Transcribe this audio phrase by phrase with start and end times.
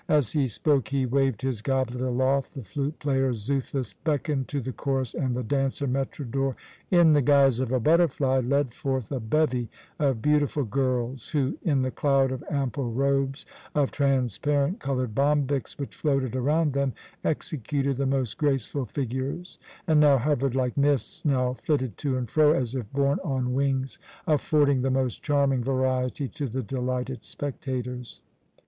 [0.09, 4.73] As he spoke he waved his goblet aloft, the flute player, Xuthus, beckoned to the
[4.73, 6.55] chorus, and the dancer Metrodor,
[6.89, 9.69] in the guise of a butterfly, led forth a bevy
[9.99, 13.45] of beautiful girls, who, in the cloud of ample robes
[13.75, 16.93] of transparent coloured bombyx which floated around them,
[17.23, 22.53] executed the most graceful figures and now hovered like mists, now flitted to and fro
[22.53, 28.21] as if borne on wings, affording the most charming variety to the delighted spectators.